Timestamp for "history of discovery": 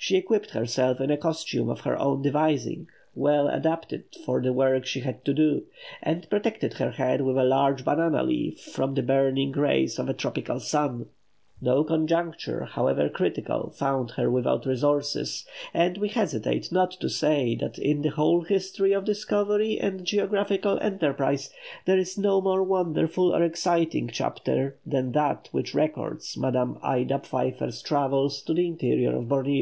18.42-19.78